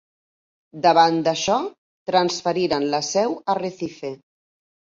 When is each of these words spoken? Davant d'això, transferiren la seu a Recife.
Davant 0.85 1.19
d'això, 1.27 1.57
transferiren 2.13 2.89
la 2.97 3.05
seu 3.11 3.37
a 3.55 3.59
Recife. 3.63 4.15